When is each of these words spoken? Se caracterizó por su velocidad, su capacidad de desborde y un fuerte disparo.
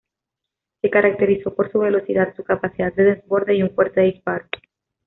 Se 0.81 0.89
caracterizó 0.89 1.53
por 1.53 1.71
su 1.71 1.77
velocidad, 1.77 2.35
su 2.35 2.43
capacidad 2.43 2.91
de 2.93 3.03
desborde 3.03 3.53
y 3.53 3.61
un 3.61 3.69
fuerte 3.69 4.01
disparo. 4.01 4.47